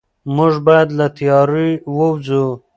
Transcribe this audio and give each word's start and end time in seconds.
موږ 0.35 0.53
باید 0.67 0.89
له 0.99 1.07
تیارې 1.17 1.69
ووځو. 1.95 2.45